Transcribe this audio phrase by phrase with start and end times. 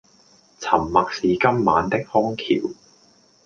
[0.59, 2.71] 沉默是今晚的康橋